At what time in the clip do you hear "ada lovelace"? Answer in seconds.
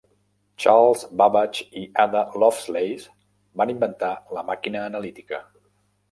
2.03-3.61